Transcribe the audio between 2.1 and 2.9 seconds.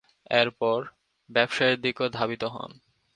ধাবিত হন।